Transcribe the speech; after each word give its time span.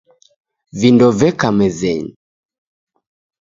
Vindo 0.79 1.07
veka 1.19 1.49
mezenyi. 1.57 2.11